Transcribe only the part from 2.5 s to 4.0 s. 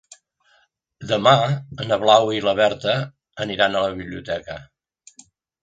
Berta aniran a la